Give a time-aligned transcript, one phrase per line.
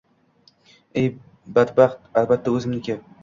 [1.01, 1.11] Ey,
[1.59, 2.97] badbaxt, albatta o‘zimniki